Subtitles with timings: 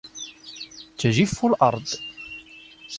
[0.97, 1.87] تَجِفُّ الْأرْضُ.